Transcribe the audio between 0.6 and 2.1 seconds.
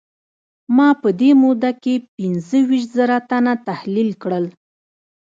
ما په دې موده کې